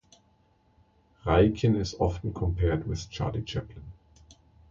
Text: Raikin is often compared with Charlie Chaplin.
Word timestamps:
Raikin 1.27 1.79
is 1.79 1.93
often 1.99 2.33
compared 2.33 2.87
with 2.87 3.07
Charlie 3.11 3.43
Chaplin. 3.43 3.85